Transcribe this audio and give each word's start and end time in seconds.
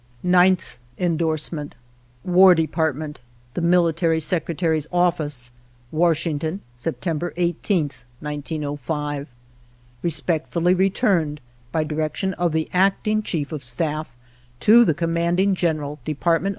9th 0.25 0.77
Endorsement. 0.97 1.75
War 2.23 2.55
Department, 2.55 3.19
The 3.53 3.61
Military 3.61 4.19
Secretary's 4.19 4.87
Office, 4.91 5.51
Washington, 5.91 6.61
September 6.75 7.35
18th, 7.37 8.01
1905. 8.19 9.27
Respectfully 10.01 10.73
returned, 10.73 11.39
by 11.71 11.83
direction 11.83 12.33
of 12.33 12.51
the 12.51 12.67
Acting 12.73 13.21
Chief 13.21 13.51
of 13.51 13.63
Staff, 13.63 14.17
to 14.61 14.83
the 14.83 14.95
Commanding 14.95 15.53
General, 15.53 15.99
Dept. 16.03 16.49